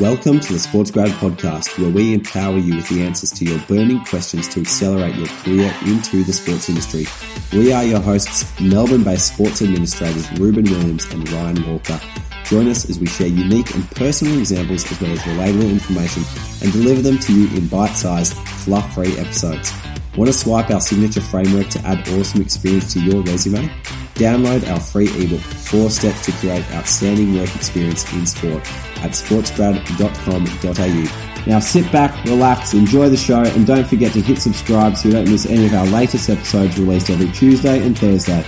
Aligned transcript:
Welcome 0.00 0.40
to 0.40 0.54
the 0.54 0.58
Sports 0.58 0.90
Grad 0.90 1.10
Podcast, 1.10 1.78
where 1.78 1.90
we 1.90 2.14
empower 2.14 2.56
you 2.56 2.76
with 2.76 2.88
the 2.88 3.02
answers 3.02 3.30
to 3.32 3.44
your 3.44 3.58
burning 3.68 4.02
questions 4.06 4.48
to 4.48 4.60
accelerate 4.60 5.14
your 5.16 5.26
career 5.26 5.70
into 5.84 6.24
the 6.24 6.32
sports 6.32 6.70
industry. 6.70 7.04
We 7.52 7.74
are 7.74 7.84
your 7.84 8.00
hosts, 8.00 8.58
Melbourne 8.58 9.04
based 9.04 9.34
sports 9.34 9.60
administrators 9.60 10.32
Reuben 10.40 10.64
Williams 10.64 11.04
and 11.12 11.30
Ryan 11.30 11.70
Walker. 11.70 12.00
Join 12.44 12.68
us 12.68 12.88
as 12.88 13.00
we 13.00 13.06
share 13.06 13.26
unique 13.26 13.74
and 13.74 13.88
personal 13.90 14.38
examples 14.38 14.90
as 14.90 14.98
well 14.98 15.12
as 15.12 15.18
relatable 15.20 15.70
information 15.70 16.22
and 16.62 16.72
deliver 16.72 17.02
them 17.02 17.18
to 17.18 17.34
you 17.34 17.54
in 17.54 17.68
bite 17.68 17.92
sized, 17.92 18.32
fluff 18.32 18.94
free 18.94 19.14
episodes. 19.18 19.74
Want 20.16 20.28
to 20.28 20.32
swipe 20.32 20.70
our 20.70 20.80
signature 20.80 21.20
framework 21.20 21.68
to 21.68 21.78
add 21.80 22.08
awesome 22.08 22.40
experience 22.40 22.94
to 22.94 23.00
your 23.00 23.22
resume? 23.24 23.70
Download 24.14 24.70
our 24.70 24.78
free 24.78 25.08
ebook, 25.08 25.40
Four 25.40 25.88
Steps 25.88 26.26
to 26.26 26.32
Create 26.32 26.70
Outstanding 26.72 27.38
Work 27.38 27.54
Experience 27.56 28.12
in 28.12 28.26
Sport 28.26 28.60
at 29.02 29.12
sportsgrad.com.au. 29.12 31.50
Now 31.50 31.58
sit 31.58 31.90
back, 31.90 32.24
relax, 32.24 32.74
enjoy 32.74 33.08
the 33.08 33.16
show, 33.16 33.42
and 33.42 33.66
don't 33.66 33.86
forget 33.86 34.12
to 34.12 34.20
hit 34.20 34.38
subscribe 34.38 34.96
so 34.96 35.08
you 35.08 35.14
don't 35.14 35.30
miss 35.30 35.46
any 35.46 35.66
of 35.66 35.74
our 35.74 35.86
latest 35.86 36.28
episodes 36.28 36.78
released 36.78 37.10
every 37.10 37.30
Tuesday 37.32 37.84
and 37.84 37.98
Thursday. 37.98 38.44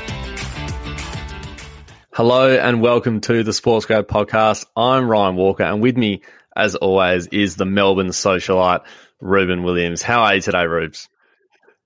Hello 2.12 2.56
and 2.56 2.80
welcome 2.80 3.20
to 3.22 3.42
the 3.42 3.52
Sports 3.52 3.86
Grad 3.86 4.06
Podcast. 4.06 4.66
I'm 4.76 5.10
Ryan 5.10 5.34
Walker, 5.34 5.64
and 5.64 5.80
with 5.80 5.96
me, 5.96 6.22
as 6.54 6.76
always, 6.76 7.26
is 7.28 7.56
the 7.56 7.64
Melbourne 7.64 8.08
socialite, 8.08 8.84
Reuben 9.20 9.64
Williams. 9.64 10.02
How 10.02 10.22
are 10.22 10.36
you 10.36 10.40
today, 10.40 10.66
Rubes? 10.66 11.08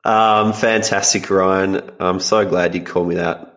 Um, 0.05 0.53
fantastic, 0.53 1.31
Ryan. 1.31 1.91
I'm 2.01 2.21
so 2.21 2.47
glad 2.47 2.75
you 2.75 2.83
called 2.83 3.09
me 3.09 3.15
that. 3.15 3.48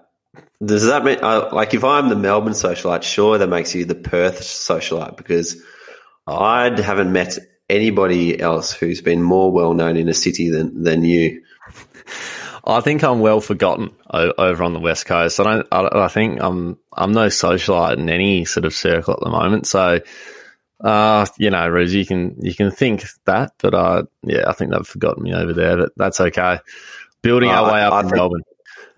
Does 0.63 0.85
that 0.85 1.03
mean, 1.03 1.17
uh, 1.21 1.49
like, 1.51 1.73
if 1.73 1.83
I'm 1.83 2.09
the 2.09 2.15
Melbourne 2.15 2.53
socialite, 2.53 3.03
sure, 3.03 3.37
that 3.37 3.47
makes 3.47 3.73
you 3.73 3.85
the 3.85 3.95
Perth 3.95 4.41
socialite 4.41 5.17
because 5.17 5.61
I 6.27 6.69
haven't 6.81 7.11
met 7.11 7.37
anybody 7.69 8.39
else 8.39 8.71
who's 8.71 9.01
been 9.01 9.23
more 9.23 9.51
well 9.51 9.73
known 9.73 9.97
in 9.97 10.07
a 10.07 10.13
city 10.13 10.49
than 10.49 10.83
than 10.83 11.03
you. 11.03 11.43
I 12.63 12.81
think 12.81 13.03
I'm 13.03 13.21
well 13.21 13.41
forgotten 13.41 13.91
over 14.09 14.63
on 14.63 14.73
the 14.73 14.79
west 14.79 15.07
coast. 15.07 15.39
I 15.39 15.43
don't. 15.43 15.67
I, 15.71 16.05
I 16.05 16.07
think 16.09 16.39
I'm. 16.41 16.77
I'm 16.95 17.11
no 17.11 17.27
socialite 17.27 17.97
in 17.97 18.09
any 18.09 18.45
sort 18.45 18.65
of 18.65 18.73
circle 18.73 19.15
at 19.15 19.19
the 19.19 19.31
moment. 19.31 19.65
So, 19.65 19.99
uh, 20.79 21.25
you 21.37 21.49
know, 21.49 21.67
Rubes, 21.67 21.93
you 21.93 22.05
can 22.05 22.35
you 22.39 22.53
can 22.53 22.69
think 22.69 23.03
that, 23.25 23.53
but 23.57 23.73
uh, 23.73 24.03
yeah, 24.21 24.43
I 24.47 24.53
think 24.53 24.71
they've 24.71 24.85
forgotten 24.85 25.23
me 25.23 25.33
over 25.33 25.53
there. 25.53 25.77
But 25.77 25.93
that's 25.97 26.21
okay. 26.21 26.59
Building 27.23 27.49
our 27.49 27.69
uh, 27.69 27.73
way 27.73 27.81
up 27.81 27.93
I 27.93 27.99
in 28.01 28.05
think, 28.05 28.15
Melbourne. 28.15 28.43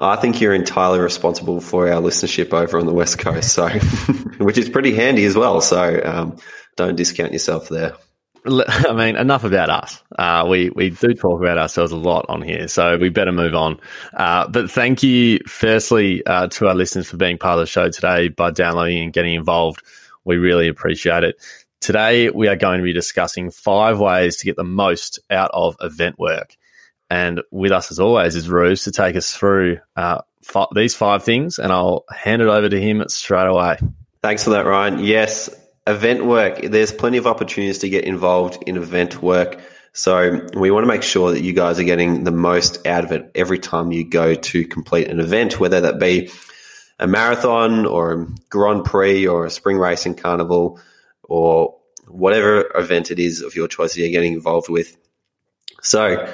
I 0.03 0.17
think 0.17 0.41
you're 0.41 0.53
entirely 0.53 0.99
responsible 0.99 1.61
for 1.61 1.89
our 1.89 2.01
listenership 2.01 2.53
over 2.53 2.77
on 2.77 2.85
the 2.85 2.93
West 2.93 3.19
Coast, 3.19 3.53
so 3.53 3.69
which 4.37 4.57
is 4.57 4.67
pretty 4.69 4.93
handy 4.93 5.23
as 5.23 5.35
well. 5.35 5.61
So 5.61 6.01
um, 6.03 6.37
don't 6.75 6.95
discount 6.95 7.31
yourself 7.31 7.69
there. 7.69 7.95
I 8.45 8.93
mean, 8.93 9.15
enough 9.15 9.45
about 9.45 9.69
us. 9.69 10.03
Uh, 10.19 10.45
we 10.49 10.69
we 10.69 10.89
do 10.89 11.13
talk 11.13 11.41
about 11.41 11.57
ourselves 11.57 11.93
a 11.93 11.97
lot 11.97 12.25
on 12.27 12.41
here, 12.41 12.67
so 12.67 12.97
we 12.97 13.07
better 13.07 13.31
move 13.31 13.55
on. 13.55 13.79
Uh, 14.13 14.49
but 14.49 14.69
thank 14.69 15.03
you, 15.03 15.39
firstly, 15.47 16.25
uh, 16.25 16.47
to 16.47 16.67
our 16.67 16.75
listeners 16.75 17.09
for 17.09 17.15
being 17.15 17.37
part 17.37 17.59
of 17.59 17.61
the 17.61 17.67
show 17.67 17.89
today 17.89 18.27
by 18.27 18.51
downloading 18.51 19.03
and 19.03 19.13
getting 19.13 19.35
involved. 19.35 19.81
We 20.25 20.35
really 20.35 20.67
appreciate 20.67 21.23
it. 21.23 21.35
Today, 21.79 22.29
we 22.29 22.49
are 22.49 22.57
going 22.57 22.79
to 22.79 22.83
be 22.83 22.93
discussing 22.93 23.51
five 23.51 23.99
ways 23.99 24.37
to 24.37 24.45
get 24.45 24.57
the 24.57 24.63
most 24.65 25.19
out 25.29 25.51
of 25.53 25.77
event 25.79 26.19
work. 26.19 26.57
And 27.13 27.41
with 27.51 27.71
us, 27.71 27.91
as 27.91 27.99
always, 27.99 28.35
is 28.35 28.49
Rubes 28.49 28.85
to 28.85 28.91
take 28.91 29.15
us 29.15 29.31
through 29.31 29.77
uh, 29.95 30.21
f- 30.49 30.69
these 30.73 30.95
five 30.95 31.21
things, 31.21 31.59
and 31.59 31.71
I'll 31.71 32.05
hand 32.09 32.41
it 32.41 32.47
over 32.47 32.67
to 32.67 32.81
him 32.81 33.07
straight 33.07 33.45
away. 33.45 33.77
Thanks 34.23 34.43
for 34.43 34.49
that, 34.49 34.65
Ryan. 34.65 34.97
Yes, 34.97 35.47
event 35.85 36.25
work. 36.25 36.63
There's 36.63 36.91
plenty 36.91 37.17
of 37.17 37.27
opportunities 37.27 37.77
to 37.79 37.89
get 37.89 38.05
involved 38.05 38.63
in 38.65 38.77
event 38.77 39.21
work. 39.21 39.61
So 39.91 40.39
we 40.55 40.71
want 40.71 40.85
to 40.85 40.87
make 40.87 41.03
sure 41.03 41.33
that 41.33 41.43
you 41.43 41.53
guys 41.53 41.77
are 41.77 41.83
getting 41.83 42.23
the 42.23 42.31
most 42.31 42.87
out 42.87 43.03
of 43.03 43.11
it 43.11 43.29
every 43.35 43.59
time 43.59 43.91
you 43.91 44.09
go 44.09 44.33
to 44.33 44.65
complete 44.65 45.07
an 45.07 45.19
event, 45.19 45.59
whether 45.59 45.81
that 45.81 45.99
be 45.99 46.31
a 46.97 47.05
marathon 47.05 47.85
or 47.85 48.13
a 48.13 48.27
Grand 48.49 48.85
Prix 48.85 49.27
or 49.27 49.45
a 49.45 49.51
spring 49.51 49.77
racing 49.77 50.15
carnival 50.15 50.79
or 51.21 51.75
whatever 52.07 52.71
event 52.73 53.11
it 53.11 53.19
is 53.19 53.43
of 53.43 53.55
your 53.55 53.67
choice 53.67 53.93
that 53.93 54.01
you're 54.01 54.09
getting 54.09 54.33
involved 54.33 54.67
with. 54.67 54.97
So 55.83 56.33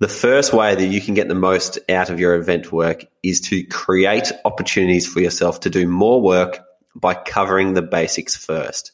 the 0.00 0.08
first 0.08 0.52
way 0.52 0.74
that 0.74 0.86
you 0.86 1.00
can 1.00 1.14
get 1.14 1.28
the 1.28 1.34
most 1.34 1.78
out 1.88 2.08
of 2.08 2.20
your 2.20 2.34
event 2.34 2.70
work 2.70 3.04
is 3.22 3.40
to 3.40 3.64
create 3.64 4.30
opportunities 4.44 5.06
for 5.06 5.20
yourself 5.20 5.60
to 5.60 5.70
do 5.70 5.88
more 5.88 6.22
work 6.22 6.60
by 6.94 7.14
covering 7.14 7.74
the 7.74 7.82
basics 7.82 8.36
first. 8.36 8.92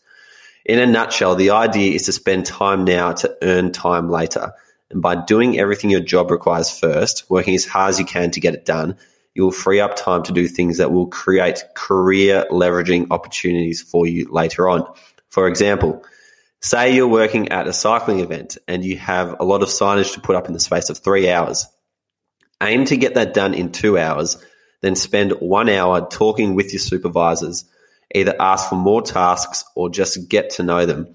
In 0.65 0.78
a 0.78 0.87
nutshell, 0.87 1.34
the 1.34 1.50
idea 1.50 1.92
is 1.92 2.04
to 2.04 2.12
spend 2.12 2.47
time 2.47 2.84
now 2.84 3.12
to 3.12 3.37
earn 3.42 3.70
time 3.72 4.09
later. 4.09 4.54
And 4.91 5.03
by 5.03 5.15
doing 5.15 5.59
everything 5.59 5.91
your 5.91 6.00
job 6.00 6.31
requires 6.31 6.70
first, 6.70 7.28
working 7.28 7.54
as 7.54 7.66
hard 7.66 7.91
as 7.91 7.98
you 7.98 8.06
can 8.06 8.31
to 8.31 8.41
get 8.41 8.54
it 8.54 8.65
done, 8.65 8.97
you 9.34 9.42
will 9.42 9.50
free 9.50 9.81
up 9.81 9.97
time 9.97 10.22
to 10.22 10.32
do 10.32 10.48
things 10.48 10.78
that 10.78 10.92
will 10.92 11.06
create 11.06 11.65
career 11.75 12.47
leveraging 12.50 13.09
opportunities 13.10 13.82
for 13.82 14.06
you 14.06 14.26
later 14.31 14.69
on. 14.69 14.86
For 15.28 15.48
example, 15.48 16.03
Say 16.65 16.95
you're 16.95 17.07
working 17.07 17.51
at 17.51 17.69
a 17.69 17.75
cycling 17.75 18.21
event 18.21 18.57
and 18.67 18.83
you 18.83 18.97
have 18.97 19.39
a 19.39 19.45
lot 19.45 19.63
of 19.63 19.69
signage 19.69 20.15
to 20.15 20.23
put 20.23 20.35
up 20.35 20.47
in 20.47 20.55
the 20.55 20.61
space 20.61 20.89
of 20.89 20.97
three 20.97 21.29
hours. 21.29 21.67
Aim 22.63 22.87
to 22.87 22.97
get 22.97 23.17
that 23.17 23.35
done 23.35 23.53
in 23.53 23.71
two 23.71 23.99
hours, 23.99 24.43
then 24.81 24.97
spend 24.97 25.33
one 25.33 25.69
hour 25.69 26.09
talking 26.09 26.55
with 26.55 26.73
your 26.73 26.81
supervisors. 26.81 27.67
Either 28.15 28.35
ask 28.41 28.71
for 28.71 28.77
more 28.77 29.03
tasks 29.03 29.63
or 29.75 29.91
just 29.91 30.31
get 30.31 30.49
to 30.53 30.63
know 30.63 30.87
them. 30.87 31.15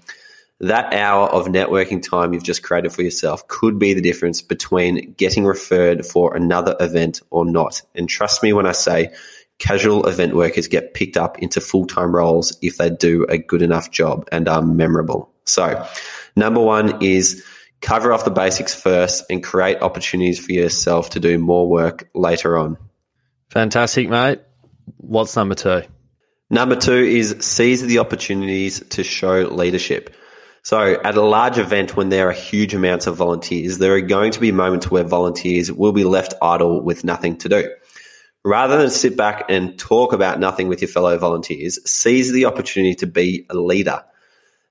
That 0.60 0.94
hour 0.94 1.26
of 1.26 1.46
networking 1.46 2.00
time 2.08 2.32
you've 2.32 2.44
just 2.44 2.62
created 2.62 2.92
for 2.92 3.02
yourself 3.02 3.48
could 3.48 3.76
be 3.76 3.94
the 3.94 4.02
difference 4.02 4.42
between 4.42 5.14
getting 5.14 5.44
referred 5.44 6.06
for 6.06 6.36
another 6.36 6.76
event 6.78 7.22
or 7.28 7.44
not. 7.44 7.82
And 7.96 8.08
trust 8.08 8.44
me 8.44 8.52
when 8.52 8.66
I 8.66 8.72
say 8.72 9.10
casual 9.58 10.06
event 10.06 10.36
workers 10.36 10.68
get 10.68 10.94
picked 10.94 11.16
up 11.16 11.40
into 11.40 11.60
full 11.60 11.86
time 11.86 12.14
roles 12.14 12.56
if 12.62 12.76
they 12.76 12.88
do 12.88 13.26
a 13.28 13.36
good 13.36 13.62
enough 13.62 13.90
job 13.90 14.28
and 14.30 14.48
are 14.48 14.62
memorable. 14.62 15.29
So, 15.44 15.86
number 16.36 16.60
one 16.60 17.02
is 17.02 17.44
cover 17.80 18.12
off 18.12 18.24
the 18.24 18.30
basics 18.30 18.74
first 18.74 19.24
and 19.30 19.42
create 19.42 19.82
opportunities 19.82 20.44
for 20.44 20.52
yourself 20.52 21.10
to 21.10 21.20
do 21.20 21.38
more 21.38 21.68
work 21.68 22.08
later 22.14 22.58
on. 22.58 22.76
Fantastic, 23.50 24.08
mate. 24.08 24.40
What's 24.96 25.34
number 25.36 25.54
two? 25.54 25.82
Number 26.50 26.76
two 26.76 26.94
is 26.94 27.36
seize 27.40 27.82
the 27.82 27.98
opportunities 27.98 28.80
to 28.90 29.04
show 29.04 29.42
leadership. 29.42 30.14
So, 30.62 31.00
at 31.02 31.16
a 31.16 31.22
large 31.22 31.56
event, 31.56 31.96
when 31.96 32.10
there 32.10 32.28
are 32.28 32.32
huge 32.32 32.74
amounts 32.74 33.06
of 33.06 33.16
volunteers, 33.16 33.78
there 33.78 33.94
are 33.94 34.00
going 34.02 34.32
to 34.32 34.40
be 34.40 34.52
moments 34.52 34.90
where 34.90 35.04
volunteers 35.04 35.72
will 35.72 35.92
be 35.92 36.04
left 36.04 36.34
idle 36.42 36.82
with 36.82 37.02
nothing 37.02 37.38
to 37.38 37.48
do. 37.48 37.74
Rather 38.44 38.76
than 38.78 38.90
sit 38.90 39.16
back 39.16 39.44
and 39.48 39.78
talk 39.78 40.12
about 40.12 40.38
nothing 40.38 40.68
with 40.68 40.82
your 40.82 40.88
fellow 40.88 41.16
volunteers, 41.18 41.78
seize 41.90 42.32
the 42.32 42.46
opportunity 42.46 42.94
to 42.96 43.06
be 43.06 43.46
a 43.48 43.54
leader. 43.54 44.02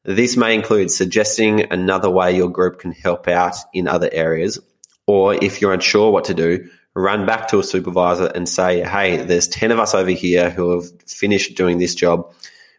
This 0.10 0.36
may 0.36 0.56
include 0.56 0.90
suggesting 0.90 1.72
another 1.72 2.10
way 2.10 2.36
your 2.36 2.50
group 2.50 2.80
can 2.80 2.94
help 2.94 3.28
out 3.28 3.58
in 3.76 3.88
other 3.88 4.10
areas, 4.12 4.58
or 5.06 5.36
if 5.36 5.62
you're 5.62 5.72
unsure 5.72 6.10
what 6.10 6.24
to 6.26 6.34
do, 6.34 6.68
run 6.96 7.28
back 7.28 7.50
to 7.50 7.60
a 7.60 7.64
supervisor 7.64 8.26
and 8.26 8.50
say, 8.50 8.82
Hey, 8.82 9.18
there's 9.18 9.48
10 9.48 9.70
of 9.70 9.78
us 9.78 9.94
over 9.94 10.10
here 10.10 10.50
who 10.50 10.72
have 10.72 10.86
finished 11.04 11.56
doing 11.56 11.78
this 11.78 11.94
job. 11.94 12.34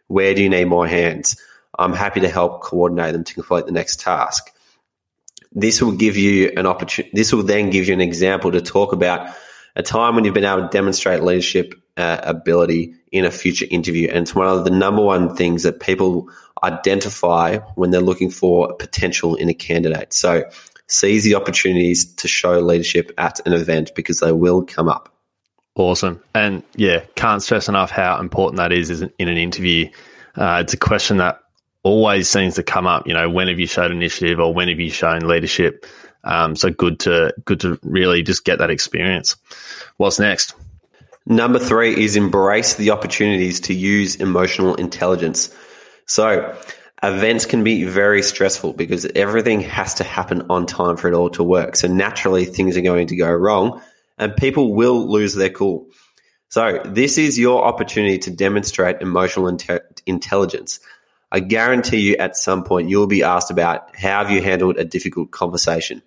Where 0.07 0.33
do 0.33 0.43
you 0.43 0.49
need 0.49 0.65
more 0.65 0.85
hands? 0.85 1.37
I'm 1.79 1.93
happy 1.93 2.19
to 2.19 2.27
help 2.27 2.63
coordinate 2.63 3.13
them 3.13 3.23
to 3.23 3.33
complete 3.33 3.65
the 3.65 3.71
next 3.71 4.01
task. 4.01 4.51
This 5.53 5.81
will 5.81 5.93
give 5.93 6.17
you 6.17 6.51
an 6.57 6.65
opportunity. 6.65 7.15
This 7.15 7.31
will 7.31 7.43
then 7.43 7.69
give 7.69 7.87
you 7.87 7.93
an 7.93 8.01
example 8.01 8.51
to 8.51 8.61
talk 8.61 8.91
about 8.91 9.33
a 9.77 9.81
time 9.81 10.15
when 10.15 10.25
you've 10.25 10.33
been 10.33 10.43
able 10.43 10.63
to 10.63 10.67
demonstrate 10.67 11.23
leadership 11.23 11.75
uh, 12.01 12.19
ability 12.23 12.95
in 13.11 13.25
a 13.25 13.31
future 13.31 13.65
interview. 13.69 14.09
And 14.09 14.19
it's 14.19 14.35
one 14.35 14.47
of 14.47 14.63
the 14.65 14.71
number 14.71 15.01
one 15.01 15.35
things 15.35 15.63
that 15.63 15.79
people 15.79 16.29
identify 16.63 17.57
when 17.75 17.91
they're 17.91 18.01
looking 18.01 18.29
for 18.29 18.73
potential 18.75 19.35
in 19.35 19.49
a 19.49 19.53
candidate. 19.53 20.13
So 20.13 20.49
seize 20.87 21.23
the 21.23 21.35
opportunities 21.35 22.13
to 22.15 22.27
show 22.27 22.59
leadership 22.59 23.11
at 23.17 23.45
an 23.45 23.53
event 23.53 23.91
because 23.95 24.19
they 24.19 24.31
will 24.31 24.63
come 24.63 24.89
up. 24.89 25.13
Awesome. 25.75 26.21
And 26.35 26.63
yeah, 26.75 27.05
can't 27.15 27.41
stress 27.41 27.69
enough 27.69 27.91
how 27.91 28.19
important 28.19 28.57
that 28.57 28.71
is 28.71 29.01
in 29.01 29.11
an 29.19 29.37
interview. 29.37 29.89
Uh, 30.35 30.59
it's 30.63 30.73
a 30.73 30.77
question 30.77 31.17
that 31.17 31.39
always 31.83 32.29
seems 32.29 32.55
to 32.55 32.63
come 32.63 32.87
up. 32.87 33.07
You 33.07 33.13
know, 33.13 33.29
when 33.29 33.47
have 33.47 33.59
you 33.59 33.67
shown 33.67 33.91
initiative 33.91 34.39
or 34.39 34.53
when 34.53 34.67
have 34.67 34.79
you 34.79 34.89
shown 34.89 35.21
leadership? 35.21 35.85
Um, 36.23 36.55
so 36.55 36.69
good 36.69 36.99
to 37.01 37.33
good 37.45 37.61
to 37.61 37.79
really 37.83 38.21
just 38.21 38.45
get 38.45 38.59
that 38.59 38.69
experience. 38.69 39.37
What's 39.97 40.19
next? 40.19 40.53
Number 41.25 41.59
three 41.59 42.03
is 42.03 42.15
embrace 42.15 42.75
the 42.75 42.91
opportunities 42.91 43.61
to 43.61 43.73
use 43.73 44.15
emotional 44.15 44.75
intelligence. 44.75 45.53
So 46.07 46.57
events 47.03 47.45
can 47.45 47.63
be 47.63 47.83
very 47.83 48.23
stressful 48.23 48.73
because 48.73 49.05
everything 49.15 49.61
has 49.61 49.95
to 49.95 50.03
happen 50.03 50.47
on 50.49 50.65
time 50.65 50.97
for 50.97 51.07
it 51.07 51.13
all 51.13 51.29
to 51.31 51.43
work. 51.43 51.75
So 51.75 51.87
naturally 51.87 52.45
things 52.45 52.75
are 52.75 52.81
going 52.81 53.07
to 53.07 53.15
go 53.15 53.31
wrong 53.31 53.81
and 54.17 54.35
people 54.35 54.73
will 54.73 55.09
lose 55.09 55.33
their 55.33 55.49
cool. 55.49 55.87
So 56.49 56.81
this 56.85 57.17
is 57.17 57.39
your 57.39 57.63
opportunity 57.63 58.17
to 58.19 58.31
demonstrate 58.31 59.01
emotional 59.01 59.45
inte- 59.45 60.01
intelligence. 60.05 60.79
I 61.31 61.39
guarantee 61.39 62.01
you 62.01 62.17
at 62.17 62.35
some 62.35 62.63
point 62.63 62.89
you'll 62.89 63.07
be 63.07 63.23
asked 63.23 63.51
about 63.51 63.95
how 63.95 64.23
have 64.23 64.31
you 64.31 64.41
handled 64.41 64.77
a 64.77 64.83
difficult 64.83 65.31
conversation. 65.31 66.01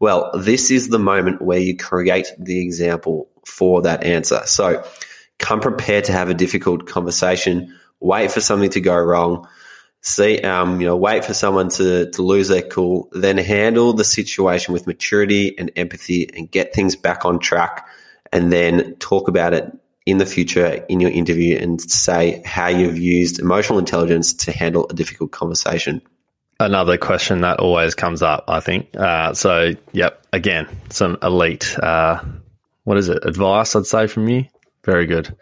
Well, 0.00 0.30
this 0.38 0.70
is 0.70 0.88
the 0.88 0.98
moment 0.98 1.42
where 1.42 1.58
you 1.58 1.76
create 1.76 2.28
the 2.38 2.60
example 2.60 3.28
for 3.44 3.82
that 3.82 4.04
answer. 4.04 4.42
So 4.46 4.84
come 5.38 5.60
prepared 5.60 6.04
to 6.04 6.12
have 6.12 6.30
a 6.30 6.34
difficult 6.34 6.86
conversation. 6.86 7.74
Wait 8.00 8.30
for 8.30 8.40
something 8.40 8.70
to 8.70 8.80
go 8.80 8.96
wrong. 8.96 9.48
See, 10.00 10.40
um, 10.42 10.80
you 10.80 10.86
know, 10.86 10.96
wait 10.96 11.24
for 11.24 11.34
someone 11.34 11.70
to, 11.70 12.10
to 12.10 12.22
lose 12.22 12.48
their 12.48 12.62
cool, 12.62 13.08
then 13.12 13.36
handle 13.36 13.92
the 13.92 14.04
situation 14.04 14.72
with 14.72 14.86
maturity 14.86 15.58
and 15.58 15.72
empathy 15.74 16.30
and 16.34 16.50
get 16.50 16.72
things 16.72 16.94
back 16.94 17.24
on 17.24 17.40
track 17.40 17.88
and 18.32 18.52
then 18.52 18.94
talk 18.96 19.26
about 19.28 19.54
it 19.54 19.76
in 20.06 20.18
the 20.18 20.26
future 20.26 20.84
in 20.88 21.00
your 21.00 21.10
interview 21.10 21.56
and 21.58 21.80
say 21.80 22.40
how 22.46 22.68
you've 22.68 22.98
used 22.98 23.40
emotional 23.40 23.78
intelligence 23.78 24.32
to 24.32 24.52
handle 24.52 24.86
a 24.88 24.94
difficult 24.94 25.32
conversation 25.32 26.00
another 26.60 26.98
question 26.98 27.42
that 27.42 27.60
always 27.60 27.94
comes 27.94 28.22
up, 28.22 28.44
I 28.48 28.60
think. 28.60 28.96
Uh, 28.96 29.34
so, 29.34 29.72
yep, 29.92 30.26
again, 30.32 30.68
some 30.90 31.18
elite, 31.22 31.78
uh, 31.78 32.22
what 32.84 32.98
is 32.98 33.08
it, 33.08 33.24
advice, 33.24 33.76
I'd 33.76 33.86
say, 33.86 34.06
from 34.06 34.28
you? 34.28 34.46
Very 34.84 35.06
good. 35.06 35.36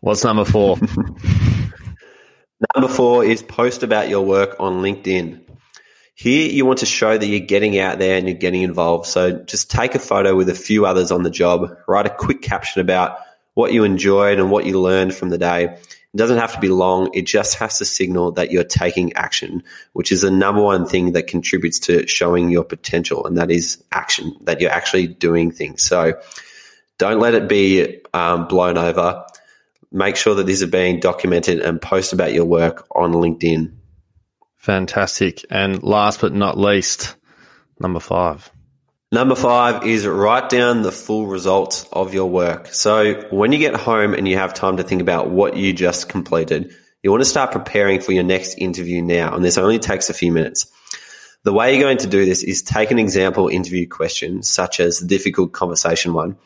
What's 0.00 0.24
number 0.24 0.44
four? 0.44 0.76
number 2.74 2.88
four 2.88 3.24
is 3.24 3.42
post 3.42 3.82
about 3.82 4.08
your 4.08 4.24
work 4.24 4.56
on 4.58 4.82
LinkedIn. 4.82 5.40
Here, 6.14 6.50
you 6.50 6.66
want 6.66 6.80
to 6.80 6.86
show 6.86 7.16
that 7.16 7.26
you're 7.26 7.40
getting 7.40 7.78
out 7.78 7.98
there 7.98 8.16
and 8.18 8.28
you're 8.28 8.36
getting 8.36 8.62
involved. 8.62 9.06
So, 9.06 9.32
just 9.32 9.70
take 9.70 9.94
a 9.94 9.98
photo 9.98 10.36
with 10.36 10.48
a 10.48 10.54
few 10.54 10.84
others 10.84 11.10
on 11.10 11.22
the 11.22 11.30
job, 11.30 11.76
write 11.88 12.06
a 12.06 12.10
quick 12.10 12.42
caption 12.42 12.80
about 12.80 13.18
what 13.54 13.72
you 13.72 13.84
enjoyed 13.84 14.38
and 14.38 14.50
what 14.50 14.66
you 14.66 14.80
learned 14.80 15.14
from 15.14 15.30
the 15.30 15.38
day, 15.38 15.78
it 16.12 16.16
doesn't 16.18 16.38
have 16.38 16.52
to 16.52 16.60
be 16.60 16.68
long. 16.68 17.10
It 17.14 17.22
just 17.22 17.54
has 17.56 17.78
to 17.78 17.86
signal 17.86 18.32
that 18.32 18.50
you're 18.50 18.64
taking 18.64 19.14
action, 19.14 19.62
which 19.94 20.12
is 20.12 20.20
the 20.20 20.30
number 20.30 20.62
one 20.62 20.86
thing 20.86 21.12
that 21.12 21.26
contributes 21.26 21.78
to 21.80 22.06
showing 22.06 22.50
your 22.50 22.64
potential. 22.64 23.26
And 23.26 23.38
that 23.38 23.50
is 23.50 23.82
action, 23.92 24.36
that 24.42 24.60
you're 24.60 24.70
actually 24.70 25.06
doing 25.06 25.50
things. 25.50 25.82
So 25.82 26.20
don't 26.98 27.18
let 27.18 27.34
it 27.34 27.48
be 27.48 28.02
um, 28.12 28.46
blown 28.46 28.76
over. 28.76 29.24
Make 29.90 30.16
sure 30.16 30.34
that 30.34 30.44
these 30.44 30.62
are 30.62 30.68
being 30.68 31.00
documented 31.00 31.60
and 31.60 31.80
post 31.80 32.12
about 32.12 32.34
your 32.34 32.44
work 32.44 32.86
on 32.94 33.12
LinkedIn. 33.12 33.72
Fantastic. 34.56 35.44
And 35.50 35.82
last 35.82 36.20
but 36.20 36.34
not 36.34 36.58
least, 36.58 37.16
number 37.80 38.00
five. 38.00 38.50
Number 39.12 39.34
five 39.34 39.84
is 39.84 40.06
write 40.06 40.48
down 40.48 40.80
the 40.80 40.90
full 40.90 41.26
results 41.26 41.86
of 41.92 42.14
your 42.14 42.30
work. 42.30 42.68
So 42.68 43.28
when 43.28 43.52
you 43.52 43.58
get 43.58 43.76
home 43.76 44.14
and 44.14 44.26
you 44.26 44.38
have 44.38 44.54
time 44.54 44.78
to 44.78 44.82
think 44.82 45.02
about 45.02 45.28
what 45.28 45.54
you 45.54 45.74
just 45.74 46.08
completed, 46.08 46.74
you 47.02 47.10
want 47.10 47.20
to 47.20 47.28
start 47.28 47.52
preparing 47.52 48.00
for 48.00 48.12
your 48.12 48.24
next 48.24 48.54
interview 48.54 49.02
now. 49.02 49.34
And 49.34 49.44
this 49.44 49.58
only 49.58 49.78
takes 49.78 50.08
a 50.08 50.14
few 50.14 50.32
minutes. 50.32 50.72
The 51.42 51.52
way 51.52 51.74
you're 51.74 51.82
going 51.82 51.98
to 51.98 52.06
do 52.06 52.24
this 52.24 52.42
is 52.42 52.62
take 52.62 52.90
an 52.90 52.98
example 52.98 53.48
interview 53.48 53.86
question, 53.86 54.42
such 54.42 54.80
as 54.80 55.00
the 55.00 55.06
difficult 55.08 55.52
conversation 55.52 56.14
one. 56.14 56.38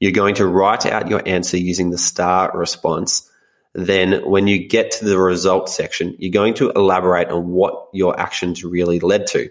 You're 0.00 0.12
going 0.12 0.36
to 0.36 0.46
write 0.46 0.86
out 0.86 1.10
your 1.10 1.20
answer 1.28 1.58
using 1.58 1.90
the 1.90 1.98
star 1.98 2.52
response. 2.54 3.30
Then 3.74 4.26
when 4.26 4.46
you 4.46 4.66
get 4.66 4.92
to 4.92 5.04
the 5.04 5.18
results 5.18 5.76
section, 5.76 6.16
you're 6.18 6.32
going 6.32 6.54
to 6.54 6.70
elaborate 6.70 7.28
on 7.28 7.50
what 7.50 7.88
your 7.92 8.18
actions 8.18 8.64
really 8.64 8.98
led 8.98 9.26
to. 9.26 9.50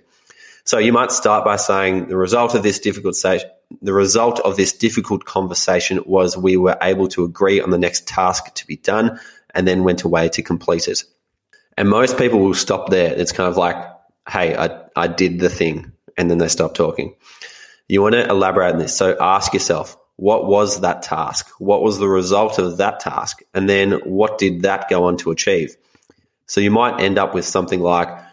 So 0.67 0.79
you 0.79 0.91
might 0.91 1.13
start 1.13 1.45
by 1.45 1.55
saying 1.55 2.09
the 2.09 2.17
result 2.17 2.53
of 2.53 2.61
this 2.61 2.77
difficult 2.79 3.15
stage, 3.15 3.41
the 3.81 3.93
result 3.93 4.41
of 4.41 4.57
this 4.57 4.73
difficult 4.73 5.23
conversation 5.23 6.03
was 6.05 6.35
we 6.35 6.57
were 6.57 6.77
able 6.81 7.07
to 7.07 7.23
agree 7.23 7.61
on 7.61 7.69
the 7.69 7.77
next 7.77 8.05
task 8.05 8.53
to 8.53 8.67
be 8.67 8.75
done 8.75 9.17
and 9.55 9.65
then 9.65 9.85
went 9.85 10.03
away 10.03 10.27
to 10.27 10.43
complete 10.43 10.89
it. 10.89 11.05
And 11.77 11.87
most 11.87 12.17
people 12.17 12.39
will 12.39 12.53
stop 12.53 12.89
there. 12.89 13.13
It's 13.13 13.31
kind 13.31 13.49
of 13.49 13.55
like, 13.55 13.77
hey, 14.27 14.57
I, 14.57 14.81
I 14.93 15.07
did 15.07 15.39
the 15.39 15.47
thing. 15.47 15.93
And 16.17 16.29
then 16.29 16.37
they 16.37 16.49
stop 16.49 16.73
talking. 16.73 17.15
You 17.87 18.01
want 18.01 18.15
to 18.15 18.27
elaborate 18.27 18.73
on 18.73 18.79
this. 18.79 18.93
So 18.93 19.15
ask 19.21 19.53
yourself, 19.53 19.95
what 20.17 20.47
was 20.47 20.81
that 20.81 21.01
task? 21.01 21.49
What 21.59 21.81
was 21.81 21.97
the 21.97 22.09
result 22.09 22.59
of 22.59 22.75
that 22.79 22.99
task? 22.99 23.41
And 23.53 23.69
then 23.69 23.93
what 24.03 24.37
did 24.37 24.63
that 24.63 24.89
go 24.89 25.05
on 25.05 25.15
to 25.19 25.31
achieve? 25.31 25.77
So 26.45 26.59
you 26.59 26.71
might 26.71 26.99
end 26.99 27.17
up 27.17 27.33
with 27.33 27.45
something 27.45 27.79
like, 27.79 28.26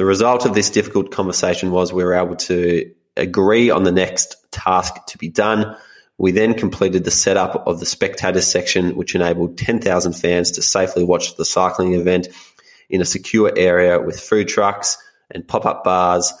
the 0.00 0.06
result 0.06 0.46
of 0.46 0.54
this 0.54 0.70
difficult 0.70 1.10
conversation 1.10 1.72
was 1.72 1.92
we 1.92 2.02
were 2.02 2.14
able 2.14 2.34
to 2.34 2.90
agree 3.18 3.68
on 3.68 3.82
the 3.82 3.92
next 3.92 4.34
task 4.50 4.94
to 5.08 5.18
be 5.18 5.28
done. 5.28 5.76
We 6.16 6.32
then 6.32 6.54
completed 6.54 7.04
the 7.04 7.10
setup 7.10 7.66
of 7.66 7.80
the 7.80 7.84
spectators 7.84 8.46
section, 8.46 8.96
which 8.96 9.14
enabled 9.14 9.58
10,000 9.58 10.14
fans 10.14 10.52
to 10.52 10.62
safely 10.62 11.04
watch 11.04 11.36
the 11.36 11.44
cycling 11.44 11.92
event 11.92 12.28
in 12.88 13.02
a 13.02 13.04
secure 13.04 13.52
area 13.54 14.00
with 14.00 14.18
food 14.18 14.48
trucks 14.48 14.96
and 15.30 15.46
pop 15.46 15.66
up 15.66 15.84
bars. 15.84 16.32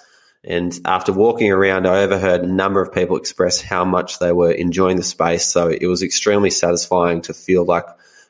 And 0.42 0.72
after 0.86 1.12
walking 1.12 1.52
around, 1.52 1.86
I 1.86 2.04
overheard 2.04 2.40
a 2.40 2.46
number 2.46 2.80
of 2.80 2.94
people 2.94 3.18
express 3.18 3.60
how 3.60 3.84
much 3.84 4.20
they 4.20 4.32
were 4.32 4.52
enjoying 4.52 4.96
the 4.96 5.02
space. 5.02 5.44
So 5.44 5.68
it 5.68 5.86
was 5.86 6.02
extremely 6.02 6.48
satisfying 6.48 7.20
to 7.24 7.34
feel 7.34 7.66
like 7.66 7.84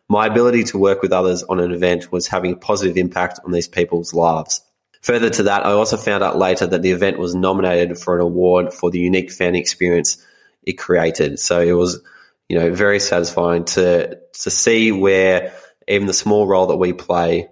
my 0.09 0.27
ability 0.27 0.65
to 0.65 0.79
work 0.79 1.03
with 1.03 1.13
others 1.13 1.45
on 1.45 1.61
an 1.61 1.71
event 1.71 2.11
was 2.11 2.27
having 2.27 2.55
a 2.55 2.57
positive 2.57 2.97
impact 2.97 3.39
on 3.45 3.53
these 3.53 3.69
people's 3.69 4.13
lives. 4.13 4.63
Further 5.03 5.31
to 5.31 5.45
that, 5.45 5.65
I 5.65 5.71
also 5.71 5.97
found 5.97 6.23
out 6.23 6.37
later 6.37 6.67
that 6.67 6.83
the 6.83 6.91
event 6.91 7.19
was 7.19 7.35
nominated 7.35 7.99
for 7.99 8.17
an 8.17 8.21
award 8.21 8.73
for 8.75 8.91
the 8.91 8.99
unique 8.99 9.33
fan 9.33 9.55
experience 9.55 10.25
it 10.63 10.75
created. 10.75 11.39
So 11.39 11.61
it 11.61 11.73
was, 11.73 12.01
you 12.49 12.59
know, 12.59 12.73
very 12.73 13.01
satisfying 13.01 13.65
to 13.67 14.19
to 14.43 14.51
see 14.51 14.93
where 14.93 15.55
even 15.89 16.07
the 16.07 16.13
small 16.13 16.47
role 16.47 16.67
that 16.67 16.77
we 16.77 16.93
play 16.93 17.49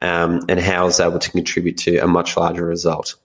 um, 0.00 0.40
and 0.48 0.58
how 0.58 0.82
I 0.82 0.84
was 0.84 1.00
able 1.00 1.18
to 1.18 1.30
contribute 1.30 1.78
to 1.78 1.98
a 1.98 2.06
much 2.06 2.36
larger 2.36 2.64
result. 2.64 3.16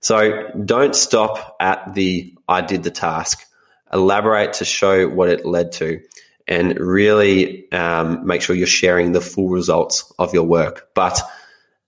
So 0.00 0.50
don't 0.62 0.94
stop 0.94 1.56
at 1.60 1.94
the 1.94 2.34
I 2.46 2.60
did 2.60 2.82
the 2.82 2.90
task. 2.90 3.44
Elaborate 3.92 4.54
to 4.54 4.64
show 4.64 5.08
what 5.08 5.28
it 5.28 5.46
led 5.46 5.72
to, 5.72 6.00
and 6.46 6.78
really 6.78 7.70
um, 7.72 8.26
make 8.26 8.42
sure 8.42 8.54
you're 8.54 8.66
sharing 8.66 9.12
the 9.12 9.20
full 9.20 9.48
results 9.48 10.12
of 10.18 10.34
your 10.34 10.44
work. 10.44 10.90
But 10.94 11.22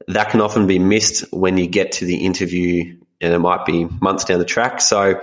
that 0.09 0.31
can 0.31 0.41
often 0.41 0.67
be 0.67 0.79
missed 0.79 1.33
when 1.33 1.59
you 1.59 1.67
get 1.67 1.93
to 1.93 2.05
the 2.05 2.25
interview 2.25 2.99
and 3.21 3.33
it 3.33 3.39
might 3.39 3.65
be 3.65 3.87
months 4.01 4.25
down 4.25 4.39
the 4.39 4.45
track. 4.45 4.81
So 4.81 5.21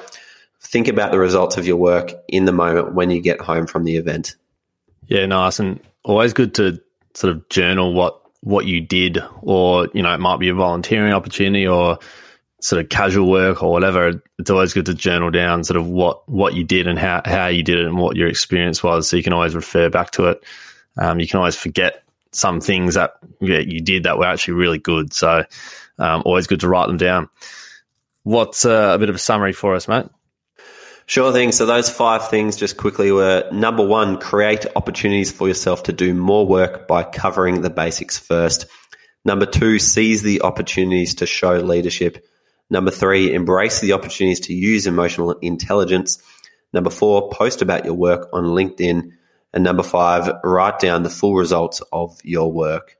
think 0.61 0.87
about 0.87 1.11
the 1.11 1.19
results 1.19 1.57
of 1.57 1.67
your 1.67 1.77
work 1.77 2.13
in 2.27 2.45
the 2.45 2.51
moment 2.51 2.93
when 2.93 3.09
you 3.09 3.21
get 3.21 3.39
home 3.39 3.67
from 3.67 3.83
the 3.83 3.97
event. 3.97 4.35
Yeah, 5.07 5.25
nice. 5.25 5.59
And 5.59 5.79
always 6.03 6.33
good 6.33 6.55
to 6.55 6.81
sort 7.13 7.35
of 7.35 7.47
journal 7.49 7.93
what 7.93 8.19
what 8.41 8.65
you 8.65 8.81
did 8.81 9.19
or, 9.41 9.87
you 9.93 10.01
know, 10.01 10.13
it 10.13 10.19
might 10.19 10.37
be 10.37 10.49
a 10.49 10.53
volunteering 10.53 11.13
opportunity 11.13 11.65
or 11.65 11.97
sort 12.59 12.81
of 12.83 12.89
casual 12.89 13.29
work 13.29 13.63
or 13.63 13.71
whatever. 13.71 14.21
It's 14.37 14.49
always 14.49 14.73
good 14.73 14.87
to 14.87 14.93
journal 14.93 15.31
down 15.31 15.63
sort 15.63 15.77
of 15.77 15.87
what, 15.87 16.27
what 16.27 16.53
you 16.53 16.65
did 16.65 16.87
and 16.87 16.99
how, 16.99 17.21
how 17.23 17.47
you 17.47 17.63
did 17.63 17.79
it 17.79 17.85
and 17.85 17.97
what 17.97 18.17
your 18.17 18.27
experience 18.27 18.83
was. 18.83 19.07
So 19.07 19.15
you 19.15 19.23
can 19.23 19.31
always 19.31 19.55
refer 19.55 19.89
back 19.89 20.11
to 20.11 20.25
it. 20.25 20.43
Um, 20.97 21.21
you 21.21 21.27
can 21.27 21.37
always 21.37 21.55
forget 21.55 22.03
some 22.33 22.61
things 22.61 22.95
that 22.95 23.13
yeah, 23.39 23.59
you 23.59 23.81
did 23.81 24.03
that 24.03 24.17
were 24.17 24.25
actually 24.25 24.55
really 24.55 24.79
good. 24.79 25.13
So 25.13 25.45
um, 25.99 26.23
always 26.25 26.47
good 26.47 26.59
to 26.61 26.67
write 26.67 26.87
them 26.87 26.97
down. 26.97 27.29
What's 28.23 28.65
uh, 28.65 28.91
a 28.93 28.97
bit 28.97 29.09
of 29.09 29.15
a 29.15 29.19
summary 29.19 29.53
for 29.53 29.75
us, 29.75 29.87
mate? 29.87 30.05
Sure 31.05 31.33
thing. 31.33 31.51
So 31.51 31.65
those 31.65 31.89
five 31.89 32.29
things 32.29 32.55
just 32.55 32.77
quickly 32.77 33.11
were 33.11 33.47
number 33.51 33.85
one, 33.85 34.19
create 34.19 34.65
opportunities 34.75 35.31
for 35.31 35.47
yourself 35.47 35.83
to 35.83 35.93
do 35.93 36.13
more 36.13 36.47
work 36.47 36.87
by 36.87 37.03
covering 37.03 37.61
the 37.61 37.69
basics 37.69 38.17
first. 38.17 38.65
Number 39.25 39.45
two, 39.45 39.79
seize 39.79 40.21
the 40.21 40.41
opportunities 40.41 41.15
to 41.15 41.25
show 41.25 41.55
leadership. 41.57 42.25
Number 42.69 42.91
three, 42.91 43.33
embrace 43.33 43.81
the 43.81 43.93
opportunities 43.93 44.39
to 44.41 44.53
use 44.53 44.87
emotional 44.87 45.31
intelligence. 45.39 46.21
Number 46.71 46.89
four, 46.89 47.29
post 47.29 47.61
about 47.61 47.85
your 47.85 47.93
work 47.93 48.29
on 48.33 48.45
LinkedIn. 48.45 49.11
And 49.53 49.63
number 49.63 49.83
five, 49.83 50.29
write 50.43 50.79
down 50.79 51.03
the 51.03 51.09
full 51.09 51.35
results 51.35 51.81
of 51.91 52.19
your 52.23 52.51
work. 52.51 52.97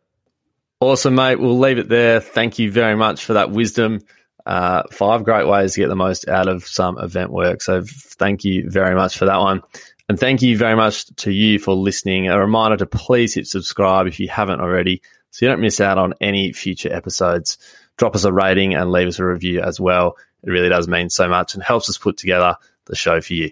Awesome, 0.80 1.16
mate. 1.16 1.40
We'll 1.40 1.60
leave 1.60 1.80
it 1.80 1.90
there. 1.90 2.20
Thank 2.20 2.60
you 2.60 2.72
very 2.72 2.96
much 2.96 3.26
for 3.26 3.34
that 3.34 3.52
wisdom. 3.52 4.02
Uh, 4.46 4.84
five 4.92 5.24
great 5.24 5.48
ways 5.48 5.74
to 5.74 5.80
get 5.80 5.88
the 5.88 5.96
most 5.96 6.28
out 6.28 6.48
of 6.48 6.68
some 6.68 6.98
event 7.00 7.32
work. 7.32 7.62
So 7.62 7.84
thank 7.86 8.44
you 8.44 8.70
very 8.70 8.94
much 8.94 9.18
for 9.18 9.26
that 9.26 9.40
one. 9.40 9.62
And 10.10 10.20
thank 10.20 10.42
you 10.42 10.58
very 10.58 10.76
much 10.76 11.06
to 11.18 11.32
you 11.32 11.60
for 11.60 11.74
listening. 11.74 12.28
A 12.28 12.38
reminder 12.38 12.78
to 12.78 12.86
please 12.86 13.34
hit 13.34 13.48
subscribe 13.48 14.08
if 14.08 14.20
you 14.20 14.28
haven't 14.28 14.60
already 14.60 15.02
so 15.32 15.46
you 15.46 15.50
don't 15.50 15.62
miss 15.62 15.80
out 15.80 15.98
on 15.98 16.14
any 16.20 16.52
future 16.52 16.94
episodes. 16.94 17.58
Drop 17.98 18.16
us 18.16 18.26
a 18.26 18.34
rating 18.34 18.76
and 18.76 18.92
leave 18.92 19.08
us 19.08 19.20
a 19.20 19.26
review 19.26 19.62
as 19.62 19.80
well. 19.80 20.18
It 20.44 20.52
really 20.52 20.70
does 20.70 20.88
mean 20.88 21.10
so 21.10 21.30
much 21.30 21.54
and 21.54 21.64
helps 21.64 21.90
us 21.90 21.98
put 21.98 22.18
together 22.18 22.58
the 22.86 22.96
show 22.96 23.22
for 23.22 23.34
you. 23.34 23.52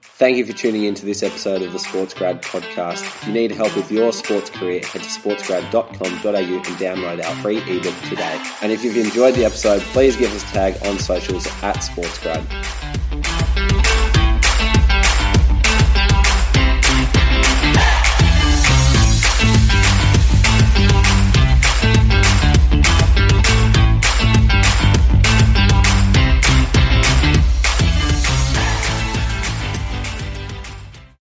Thank 0.00 0.36
you 0.36 0.44
for 0.44 0.52
tuning 0.52 0.84
in 0.84 0.94
to 0.94 1.06
this 1.06 1.22
episode 1.22 1.62
of 1.62 1.72
the 1.72 1.78
Sports 1.78 2.14
Grad 2.14 2.42
podcast. 2.42 3.02
If 3.02 3.26
you 3.26 3.32
need 3.32 3.50
help 3.52 3.74
with 3.76 3.90
your 3.90 4.12
sports 4.12 4.50
career, 4.50 4.80
head 4.80 5.02
to 5.02 5.08
sportsgrad.com.au 5.08 6.32
and 6.34 6.64
download 6.64 7.24
our 7.24 7.34
free 7.36 7.58
ebook 7.58 7.94
today. 8.08 8.42
And 8.62 8.72
if 8.72 8.82
you've 8.84 8.96
enjoyed 8.96 9.34
the 9.34 9.44
episode, 9.44 9.80
please 9.82 10.16
give 10.16 10.34
us 10.34 10.42
a 10.42 10.46
tag 10.54 10.86
on 10.86 10.98
socials 10.98 11.46
at 11.62 11.76
SportsGrad. 11.76 12.44